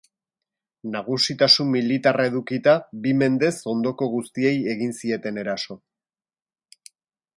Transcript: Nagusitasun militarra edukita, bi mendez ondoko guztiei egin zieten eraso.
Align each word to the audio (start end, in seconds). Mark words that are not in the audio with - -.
Nagusitasun 0.93 1.67
militarra 1.73 2.25
edukita, 2.29 2.75
bi 3.03 3.13
mendez 3.19 3.53
ondoko 3.75 4.09
guztiei 4.15 4.55
egin 4.75 4.97
zieten 5.03 5.39
eraso. 5.43 5.79